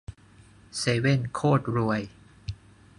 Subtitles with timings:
[0.77, 2.01] เซเว่นโคตรรวย